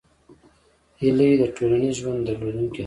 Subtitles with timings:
[0.99, 2.79] هیلۍ د ټولنیز ژوند درلودونکې ده